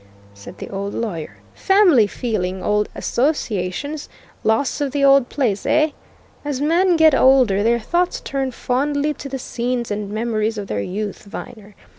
said 0.33 0.57
the 0.57 0.67
old 0.71 0.95
lawyer. 0.95 1.37
"Family 1.53 2.07
feeling, 2.07 2.63
old 2.63 2.89
associations, 2.95 4.09
loss 4.43 4.81
of 4.81 4.93
the 4.93 5.05
old 5.05 5.29
place 5.29 5.63
eh? 5.63 5.91
As 6.43 6.59
men 6.59 6.95
get 6.97 7.13
older, 7.13 7.61
their 7.61 7.79
thoughts 7.79 8.19
turn 8.19 8.49
fondly 8.49 9.13
to 9.13 9.29
the 9.29 9.37
scenes 9.37 9.91
and 9.91 10.09
memories 10.09 10.57
of 10.57 10.65
their 10.65 10.81
youth, 10.81 11.25
Viner. 11.25 11.75